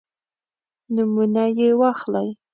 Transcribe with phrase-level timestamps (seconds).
[0.93, 2.29] نومونه یې واخلئ.